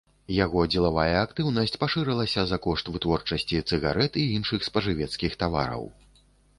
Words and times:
Яго 0.35 0.61
дзелавая 0.73 1.17
актыўнасць 1.25 1.77
пашырылася 1.83 2.47
за 2.53 2.57
кошт 2.65 2.85
вытворчасці 2.97 3.63
цыгарэт 3.69 4.13
і 4.27 4.27
іншых 4.37 4.59
спажывецкіх 4.73 5.41
тавараў. 5.47 5.83